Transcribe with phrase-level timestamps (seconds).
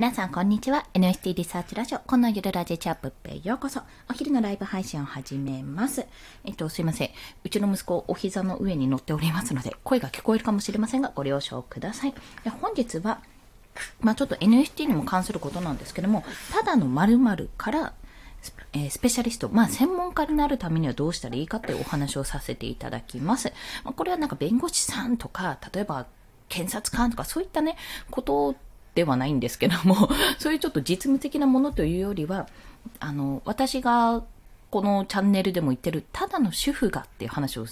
[0.00, 0.86] 皆さん、こんにちは。
[0.94, 3.82] NST リサーチラジオ、このゆるラジチャップへようこそ。
[4.08, 6.06] お昼のライブ配信を始めます。
[6.46, 7.10] えっと、すいません。
[7.44, 12.14] うちの息子、お膝の上に乗っておりますので、声が聞こえるかもしれませんが、ご了承ください。
[12.44, 13.20] で本日は、
[14.00, 17.92] まあちょっと NFT にも関することなんですけども、ただの〇〇から
[18.72, 23.52] えー、スペシャリスト、まあ、専門家になるためにはどうしたらいいかというお話をさせていただきます。
[23.84, 26.06] まあ、これはなんか弁護士さんとか、例えば
[26.48, 27.76] 検察官とかそういったね、
[28.10, 28.54] こと
[28.94, 32.48] ではないんですけども、 そういうちょっと実務的なものというよりは、
[32.98, 34.22] あの、私が
[34.70, 37.66] このチャンネルでも言ってる、ただの主婦がっていう話を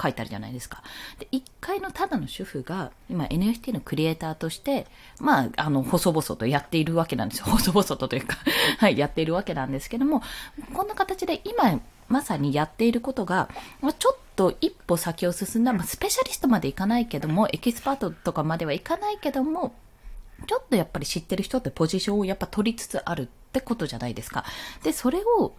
[0.00, 0.82] 書いてあるじゃないですか。
[1.18, 4.86] で、一回のただの主婦が、今 NFT のクリエイターとして、
[5.20, 7.46] まあ、あの、細々とやっているわけなんですよ。
[7.50, 8.36] 細々とというか
[8.78, 10.22] はい、やっているわけなんですけども、
[10.74, 13.48] こんな形で今、まさにやっていることが、
[13.80, 19.74] まあ、ちょっと一歩先を進んだ、まあ、スペシャリストまでいかないけども、エキスパートとかまではいかないけども、
[20.42, 24.44] ちょっとやっぱり知ってる人ってポジションをやっぱ取りつつあるってことじゃないですか。
[24.82, 25.54] で、それを、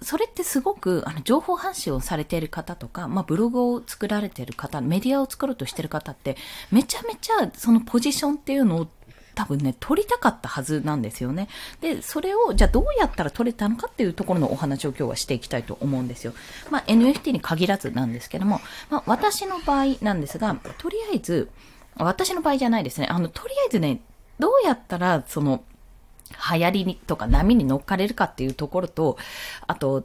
[0.00, 6.36] それってすごくあの情報発信をされている方とか、まあ、ブログを作られている方、メディアを作ろうとしている方って、
[6.70, 8.88] めちゃめちゃそのポジションっていうのを
[9.34, 11.48] 多分ね、取りたかったはずなんですよね。
[11.80, 16.34] で、それを、じゃあどうやったら取れたのかっていうところのお話を今日はしていきたいと思うんですよ。
[16.70, 18.60] まあ、NFT に限らずなんですけども、
[18.90, 21.48] まあ、私の場合なんですが、とりあえず、
[21.96, 23.06] 私の場合じゃないですね。
[23.10, 24.00] あの、とりあえずね、
[24.38, 25.62] どうやったら、その、
[26.52, 29.18] 流行りにとか波に乗っかれるかっていうところと、
[29.66, 30.04] あと、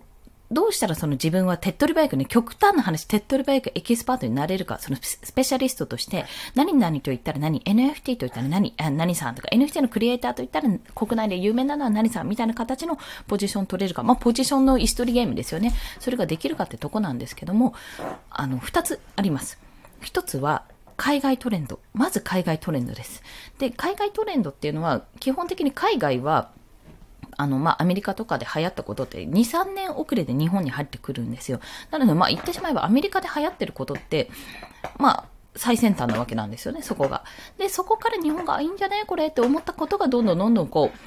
[0.49, 15.73] どうしたらその自分は手っ取り早くね、極端な話、手っ取り早くエキスパートになれるか、そのスペシャリストとして、何々と言ったら何、NFT と言ったら何、あ何さんとか、NFT のクリエイターと言ったら国内で有名なのは何さんみたいな形のポジション取れるか、まあ、ポジションのイストリゲームですよね。
[15.99, 17.73] それができるかってとこなんですけども、
[18.29, 19.59] あの、二つあります。
[20.01, 20.63] 一つは、
[20.97, 21.79] 海外トレンド。
[21.93, 23.23] まず海外トレンドです。
[23.59, 26.51] で、海外トレンドっていうのは、基本的に海外は、
[27.37, 31.59] あの、まあ、アメリカとかで流行ったことって2、3年遅れで日本に入ってくるんですよ。
[31.91, 34.29] なので、まあ、言ってしまえばアメリカで流行ってることって、
[34.97, 35.25] まあ、
[35.55, 37.23] 最先端なわけなんですよね、そこが。
[37.57, 40.97] で、そこから日本がいいんじゃねこれって思ったことがどんどんどんどんこう、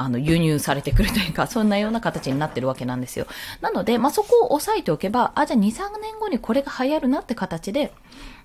[0.00, 3.26] あの、輸入されてくるというか、 そんなような形になってるわけなんですよ。
[3.60, 7.92] なので、まあ、そこを押さえておけば、あ、じゃあ2、3年後にこれが流行るなって形で、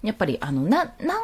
[0.03, 1.23] やっぱり、あの、な、なん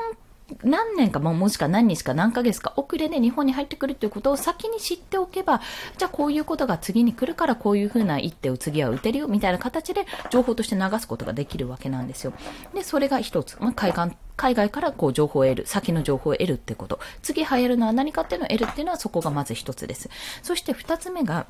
[0.64, 5.62] 何年かももしくは何日か何ヶ月か遅れで日本に入ってくるということを先に知っておけば、
[5.98, 12.34] じゃあこういうことが次に来るからこういうふうな一手を次は打てるよみたいな形で情報として流すことができるわけなんですよ。
[12.74, 17.00] で、それが一つ、まあ、海岸海外からこう情報を得る、先の情報を得るってこと。
[17.22, 20.10] 次流行るのは何かっていうのを得るっていうのはそこがまず一つです。
[20.42, 21.46] そして二つ目が、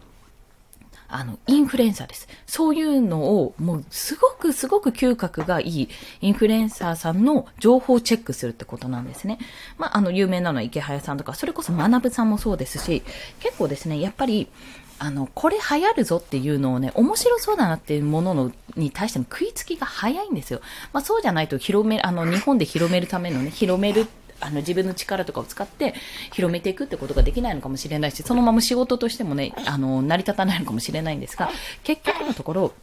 [1.12, 2.28] あの、インフルエンサーです。
[2.46, 5.90] そういうのを、もう、すごくすごく嗅覚がいい
[6.22, 9.38] インフルエンサーさんの情報をチェックするってことなんですね。
[9.78, 13.04] まあ、あの、有名なのは池早さんとか、それこそ学さんもそうですし、
[13.40, 14.48] 結構ですね、やっぱり、
[15.04, 20.62] あの、これ流行るぞっていうのをね、面白そうだなっていうもののに対しての食いつきが早いんですよ。
[20.94, 24.06] まあそうじゃないと広め、あの、日本で広めるためのね、広める
[24.41, 25.94] あの自分の力とかを使って
[26.34, 31.50] 広めていくってことができないのかもしれないし、そのまま仕事としてもね、あの、成り立たないのかもしれないんですが、
[31.84, 32.74] 結局のところ、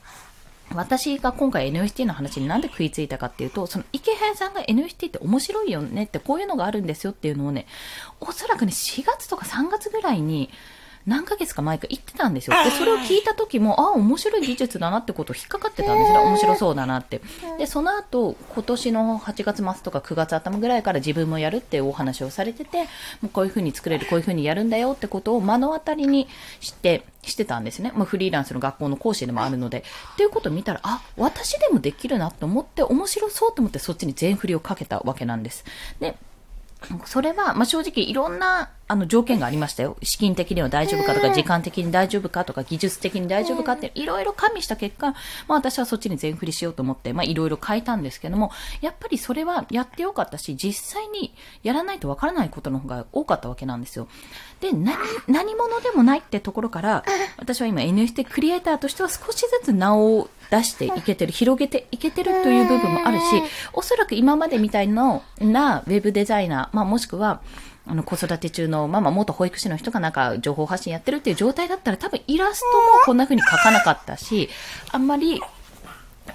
[0.74, 7.66] 私が今回 NFT の話になんで食いついたかっていうと、その池早さんが NFT って面白いよねってこういうのがあるんですよっていうのをね、
[8.20, 10.50] おそらくね、4月とか3月ぐらいに、
[11.08, 12.56] 何ヶ月か前か言ってたんですよ。
[12.62, 16.18] で、それを聞いた時も、ああ、面白い技術だなってことを引っかかってたんですね。
[16.18, 17.22] 面白そうだなって。
[17.58, 22.88] で、その後、今年の8月末とか9月頭ぐらいから自分もやるってお話をされてて、も
[23.24, 26.28] うこういう風に作れる、こういう風にやるんだよってことを目の当たりに
[26.60, 27.92] して、してたんですね。
[27.94, 29.84] まあ、フリーランスの学校の講師でもあるので。
[30.12, 35.64] っていうことを見たら、あ、私でもできるなと思って、面白そうと思ってそっちに全振りをかけたわけなんです。
[36.00, 36.16] で、
[37.06, 39.98] それは、まあ、正直いろんなあの条件がありましたよ。
[40.02, 45.14] 資金的には大丈夫かとか、時間的に大丈夫かとか、技術的に大丈夫かって、いろいろ加味した結果、ま
[45.50, 48.50] あ私はそっちに全振りしようと思って、まあいろいろ変えたんですけども、
[48.80, 54.08] やっぱりそれはやってよかったし、実際にやらないとわからないことの方が多かったわけなんですよ。
[54.60, 57.04] で、何、何者でもないってところから、
[57.36, 63.24] 私は今 NFT クリエイターとしては少しずつ名を出していけてる、広げていけてるという部分もあるし、
[63.74, 67.42] おそらく今までみたいな、な、ウェブデザイナー、まあもしくは、
[67.88, 74.50] あの、子育て中のママ、元保育士の人がなんか情報発信やってるっていう状態だったら多分イラストもこんな風に描かなかったし、
[74.92, 75.40] あんまり、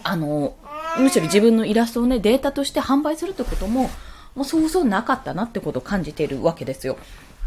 [0.04, 0.56] あの、
[0.98, 3.90] むしろ自分のイラストをね、データとして販売するってことも、
[4.36, 6.98] もうそうそうなかったなってことを感じているわけですよ。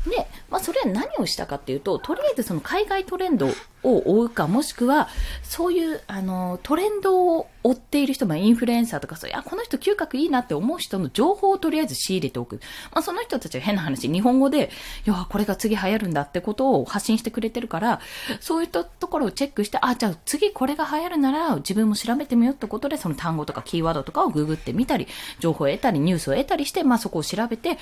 [0.08, 3.48] で、まあ、それは何をしたかっていうと、とりあえずその海外トレンド
[3.82, 5.08] を追うか、もしくは、
[5.42, 12.60] そういう、あの、トレンドを追っている人、まあ、インフルエンサーとか、そういや、この人嗅覚いいなって思う人の情報をとりあえず仕入れておく。
[12.92, 14.70] まあ、その人たちは変な話、日本語で、
[15.06, 18.00] いや、これが次流行るんだってことを発信してくれてるから、
[18.40, 25.08] そういったところをチェックして、あ、じゃあ次これが流行るなら、自分も調べてみようってことで、その単語とかキーワードとかをググってみたり、
[25.40, 27.78] 情報を得たり、ニュースを得たりして、まあ、そこを調べて、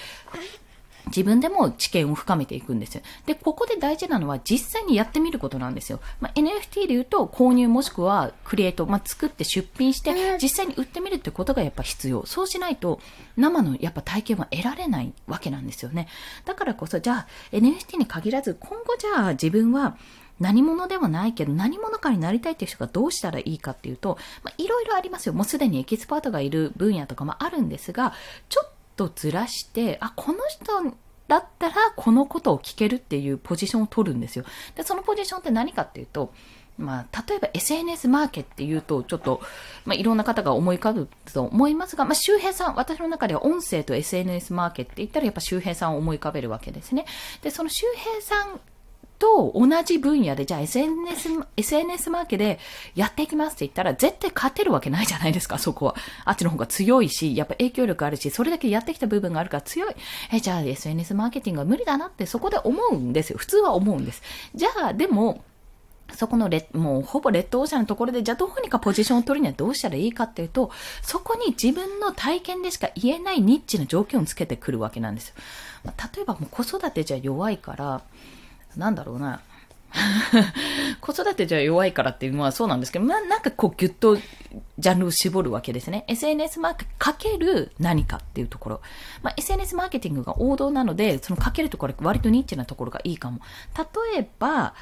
[1.06, 3.02] 自分でも知見を深めていくんですよ。
[3.26, 6.00] で、ここで大事なのは実際にやってみることなんですよ。
[6.20, 12.24] まあ、NFT で言うと購入もしくはクリエイト、まあ、作って出品して実際に売ってみるってことがやっぱ必要。
[12.26, 13.00] そうしないと
[13.36, 16.08] 生のやっぱ体験は得られないわけなんですよね。
[16.44, 19.96] だからこそじゃあ NFT に限らず今後じゃあ自分は
[20.40, 25.32] 何者でもないけど何者かになりたいっていう人がどうしたらいいかっていうと、まあ、いろいろありますよ。
[25.32, 28.12] もうすでにエキスパートがいる分野とかもあるんですが、
[28.48, 30.94] ちょっとずらして、あ、この人
[31.28, 34.44] だったらこのことを聞けるっていうポジションを取るんですよ。
[34.74, 36.32] で、そのポジションって何かっていうと、
[36.76, 39.40] まあ、例えば SNS マーケっていうと、ちょっと、
[39.84, 47.06] まあ、いろんな方が思い浮かぶと思いますが、まあ、周平さん、私の中では音声と SNS マーケって言ったらやっぱ周平さんを思い浮かべるわけですね。
[47.42, 48.60] で、その周平さん
[49.24, 52.58] と同じ分野で、じゃあ SNS、SNS マーケで
[52.94, 55.96] やっていきますって言ったら、絶対勝てるわけないじゃないですか、そこは。
[56.26, 59.94] あっちの方が強いし、やっぱ影響力あるし、それだけやってきた部分があるから強い。
[60.30, 63.38] え、じゃあ SNS マーケティングは無理だなってそこで思うんですよ。
[63.38, 64.22] 普通は思うんです。
[64.54, 65.42] じゃあ、でも、
[66.12, 75.34] そこのレもうほぼレッドオーシャンのところで、じゃあどうにかポジションを取るにはどうしたらいいかっていうと、そこに自分の体験でしか言えないニッチな条件をつけてくるわけなんですよ。
[75.82, 78.02] ま、例えばもう子育てじゃ弱いから、
[78.76, 79.40] なんだろうな。
[81.00, 86.04] 子育てじゃ弱いからっていうのはそうなんですけど、まあ、なんかこうぎゅっとジャンルを絞るわけですね。
[86.08, 88.80] SNS マーケかける何かっていうところ。
[89.22, 93.40] まあ、SNS マーケティングが王道なので、そのかけるところ割とニッチなところがいいかも。
[94.12, 94.74] 例えば、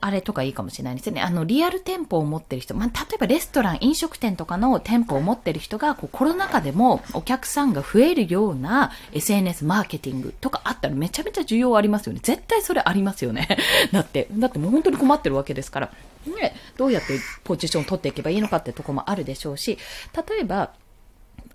[0.00, 1.22] あれとかいいかもしれないですね。
[1.22, 12.20] あの、リアル店舗を持ってる人、まあ、例えばレストラン、飲食店とかの店舗を持ってる人が、こう、コロナ禍でもお客さんが増えるような SNS マーケティングとかあったらめちゃめちゃ需要ありますよね。
[12.22, 13.48] 絶対それありますよね。
[13.90, 15.90] だって、だってもう本当に困ってるわけですから。
[16.26, 19.78] ね、どうやってポジションを取っていけばいいのかってとこもあるでしょうし、
[20.28, 20.72] 例えば、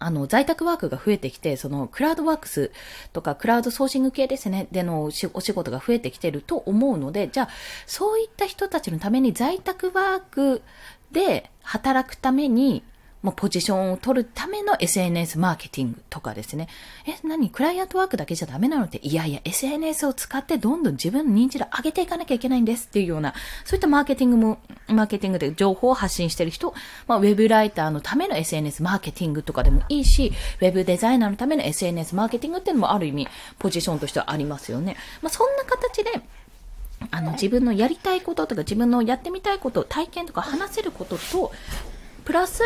[0.01, 2.71] あの、在宅ワークが増えてきて、その、クラウドワークス
[3.13, 7.49] とか、クラウドソーシング系ですね、でのお仕事が増えてきてると思うので、じゃあ、
[7.85, 10.63] そういった人たちのために在宅ワーク
[11.11, 12.83] で働くために、
[13.21, 16.67] もうポジションを取るための SNS マーケティングとかですね。
[17.05, 17.49] え、何？
[17.49, 23.33] クライアントワークだけじゃダメなのって、いやいや、SNS を使ってどんどん自分の認知度上げていかなきゃいけないんですっていうような、
[23.65, 26.73] そういったマーケティングも、マーケティングで情報を発信してる人、
[27.07, 33.27] まあ、ウェブライターのための SNS マーケティングとかでもいいし、ウェブデザイナーのための SNS マーケティングっていうのもある意味、
[33.59, 34.97] ポジションとしてはありますよね。
[35.21, 36.21] まあ、そんな形で、
[37.11, 41.51] あの、自分のやりたいこととか、自分のやってみたいこと、体験とか話せることと、
[42.25, 42.61] プラス、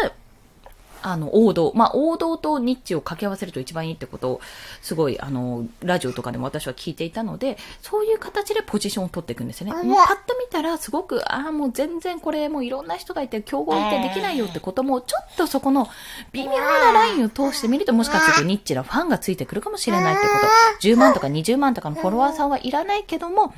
[1.07, 1.71] あの、王道。
[1.75, 4.41] まあ、王道とニッチを掛け合わせると一番いいってことを、
[4.81, 9.73] すごい、あの、ラジオとかでも私は聞いていたので、そういう形でポジションを取っていくんですよね。
[9.83, 15.87] もうパッと見たら、すごく、ああ、もう全然これ、もういろんな人がいて、競合いてできないよってことも、ちょっとそこの
[16.31, 20.33] 微妙なラインを通してみると、もしかするとニッチなファンがついてくるかもしれないってこ
[20.81, 20.87] と。
[20.87, 23.53] 10万とか20万とかのフォロワーさんはいらないけども、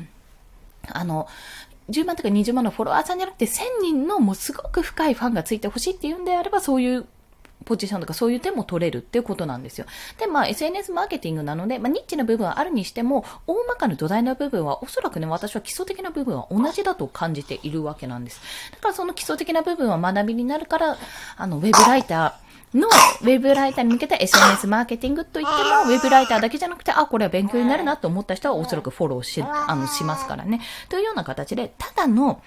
[0.90, 1.28] あの、
[1.90, 7.06] 10万とか20万のフォロワーさんじゃなくて1000人のもうすごく深いファンがついてほしいっていうんであればそういう
[7.68, 9.86] ポジションとかそういう手も取れるっていうことなんですよ。
[10.18, 18.42] で、まあ SNS マーケティングなので、まあニッチな部分はあるにしても、大まかな土台の部分はおそらくね、私は基礎的な部分は同じだと感じているわけなんです。
[18.72, 20.98] だからその基礎的な部分は学びになるから、
[21.36, 30.60] あの、ウェブライター、のウェブライターに向けた SNS マーケティングといっても、ウェブライターだけじゃなくて、あ、これは勉強になるなと思った人はおそらくフォローし、あの、しますからね。
[30.90, 32.42] というような形で、ただの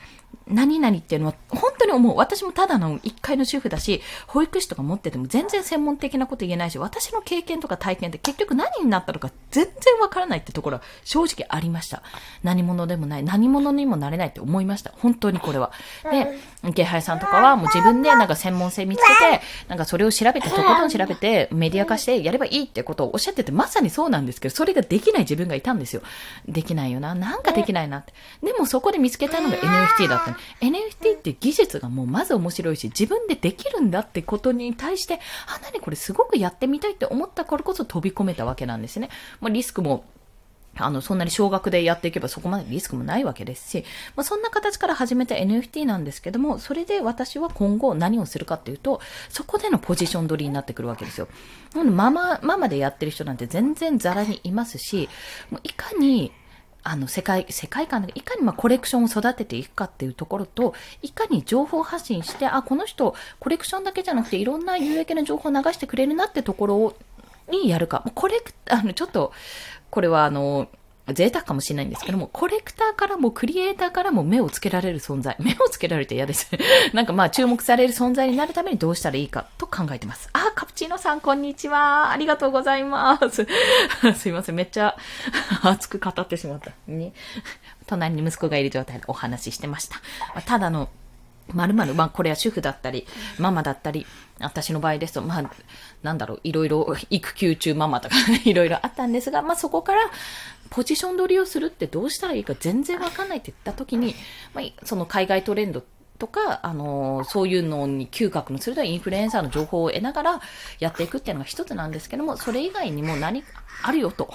[0.51, 2.17] 何々っていうのは本当に思う。
[2.17, 12.03] 私もただの一回の主婦だし、保育士とか持ってても全然専門的なこと言えないし、私の経験とか体験って結局何になったのか全然わからないってところは正直ありました。
[12.43, 14.93] 何者でもない、何者にもなれないって思いました。
[14.99, 15.73] 本当にこれは。
[16.11, 16.39] で、
[16.69, 26.03] 池原さんとかはもう自分でなんか専門性見つけて、なんかそれを調べて、とことん調べて、メディア化してやればいいってことをおっしゃってて、まさにそうなんですけど、それができない自分がいたんですよ。
[26.49, 27.15] できないよな。
[27.15, 28.13] なんかできないなって。
[28.43, 30.37] でもそこで見つけたのが NFT だった。
[30.61, 39.11] NFT って技術がもうまず面白いし、自分でできるんだってことに対して、あ、なにこれすごくやってみたいって思ったからこそ飛び込めたわけなんですね。
[39.41, 40.05] まあ、リスクも
[40.77, 43.85] あの、そんなに少額でやっていけばそこまでリスクもないわけですし、
[44.17, 51.29] まあ、そんな形から始めた NFT なんですけども、それで私は今後何をするかっていうと、そこでのポジション取りになってくるわけですよ。
[51.75, 55.09] ママ、ママでやってる人なんて全然ザラにいますし、
[55.51, 56.33] もういかに
[56.83, 66.97] あの、世界、世界観で、いかにまコレクションを育てていくかっていうところと、いかに情報発信して、あ、この人、コレクションだけじゃなくて、いろんな有益な情報を流してくれるなってところを、
[67.49, 68.05] にやるか。
[68.15, 69.33] これ、あの、ちょっと、
[69.91, 70.69] これはあの、
[71.13, 75.37] 贅沢かもしれないんですけども、コレクターからもクリエイターからも目をつけられる存在。
[75.41, 76.51] 目をつけられて嫌です。
[76.93, 80.29] なんかまあ注目される存在になるためにどうしたらいいかと考えてます。
[80.33, 82.11] あ、カプチーノさんこんにちは。
[82.11, 83.47] ありがとうございます。
[84.17, 84.55] すいません。
[84.55, 84.97] めっちゃ
[85.63, 86.73] 熱く語ってしまった。
[86.87, 87.13] ね。
[87.87, 90.01] 隣に息子がいる状態でお話ししてました。
[90.47, 90.89] ただの、
[91.55, 93.07] まるまる、まあ、これは主婦だったり、
[93.39, 94.07] ママだったり、
[94.41, 95.51] 私の場合ですと、まあ、
[96.03, 100.11] なんだろう、いろいろ、育休中ママとか、 いろいろあったんですが、まあ、そこから、
[100.71, 104.15] ポジション取りをするってどうしたらいいか全然わかんないって言った時に、
[104.55, 105.83] まあ、その海外トレンド
[106.21, 110.41] とか、あのー、そういうのに嗅覚の鋭いインフルエンサーの情報を得ながら
[110.79, 113.43] やっていくっていうのが一つなんですけども、それ以外にも何
[113.83, 114.33] あるよと。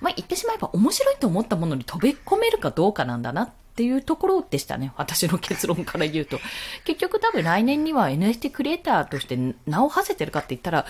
[0.00, 3.50] まあ、言ってしまえば面白いと思ったものに飛び込めるかどうかなんだなっ
[3.80, 4.92] ていうところでしたね。
[4.98, 6.38] 私の結論から言うと。
[6.84, 10.84] 結局多分来年には NFT クリエイターとして名を馳せてるかって言ったら、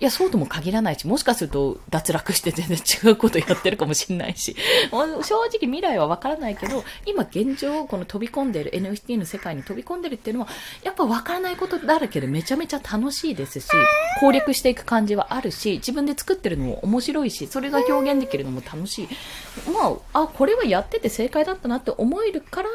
[0.00, 4.56] いや、そうとも限らないし、もしかすると脱落して全然違うことやってるかもしれないし、
[4.90, 5.04] 正
[5.44, 10.48] 直未来はわからないけど、今現状、この飛び込んでる NFT の世界に飛び込んでるっていうのは、
[10.82, 13.68] やっぱわからないことだらけでめちゃめちゃ楽しいですし、
[14.20, 19.08] 攻略していく感じはあるし、自分で作ってるのも面白いし、それが表現できるのも楽しい。
[19.72, 22.68] まあ、あ、これはやってて正解だったなって思えるから、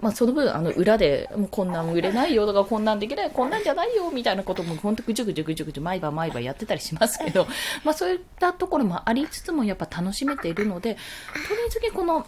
[0.00, 7.46] まあ、その分、あの、裏で、もうこんなん売れないよとか、こんなんできない、こんなんじゃないよ、みたいなことも、本当ぐじゅぐじゅぐじゅぐじゅ、毎晩毎晩やってたりしますけど、
[7.84, 12.26] まあ、そういったところもありつつも、やっぱ楽しめているので、とりあえずこの、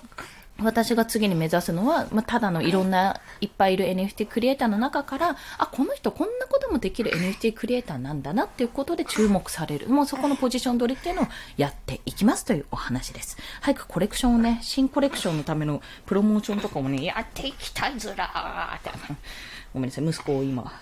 [0.63, 9.89] 私が次に目指すのは、まあ、ただのいろんないっぱいいる NFT クリエイターの中から、あ、この人こんなこともできる NFT クリエイターなんだなっていうことで注目される。
[9.89, 11.27] もうそこのポジション取りっていうのを
[11.57, 13.37] やっていきますというお話です。
[13.61, 18.91] 早くコレクションをね、新コレクションのためのプロモーションとかもね、やっていきたいずらーって。
[19.73, 20.73] ごめんなさい、息子を今、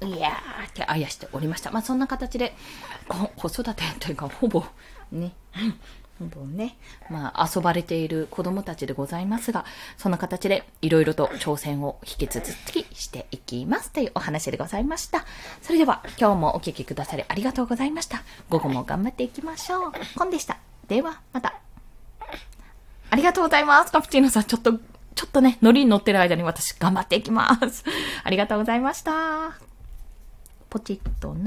[0.00, 1.70] いやーってあやしておりました。
[1.70, 2.54] まあそんな形で、
[3.36, 4.64] 子育てというかほぼ
[5.10, 5.32] ね、
[6.26, 6.76] 分ね、
[7.10, 9.64] まあ、遊ばれている子供たちでございますが、
[9.96, 15.24] そんな形でいろいろと挑戦を引き続きしていきますというお話でございました。
[15.62, 18.22] それでは、今日もお聴きくださりありがとうございました。
[18.48, 19.92] 午後も頑張っていきましょう。
[20.16, 20.58] コンでした。
[20.88, 21.54] では、また。
[23.10, 23.92] ありがとうございます。
[23.92, 27.84] カプチーノさん、ちょっと、ちょっとね、ノリに乗ってる間に私頑張っていきます。
[28.22, 29.58] ありがとうございました。
[30.70, 31.46] ポチッとな。